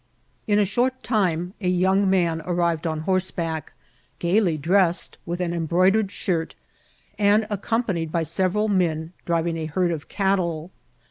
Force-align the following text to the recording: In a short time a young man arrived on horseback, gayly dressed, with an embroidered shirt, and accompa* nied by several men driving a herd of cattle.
In 0.47 0.57
a 0.57 0.65
short 0.65 1.03
time 1.03 1.53
a 1.61 1.67
young 1.67 2.09
man 2.09 2.41
arrived 2.45 2.87
on 2.87 3.01
horseback, 3.01 3.73
gayly 4.17 4.57
dressed, 4.57 5.19
with 5.27 5.39
an 5.39 5.53
embroidered 5.53 6.09
shirt, 6.09 6.55
and 7.19 7.43
accompa* 7.51 7.93
nied 7.95 8.09
by 8.11 8.23
several 8.23 8.67
men 8.67 9.13
driving 9.27 9.57
a 9.57 9.67
herd 9.67 9.91
of 9.91 10.07
cattle. 10.09 10.71